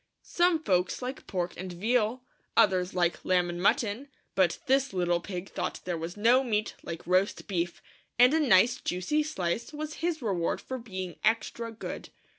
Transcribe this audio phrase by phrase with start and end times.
[0.23, 1.49] Some folks like poi.
[1.57, 2.23] and veal;
[2.57, 7.05] others like lamb and mutton; but this little pig thought there was no meat like
[7.05, 7.83] roast beef;
[8.17, 12.09] and a nice juicy slice was his reward for being extra good.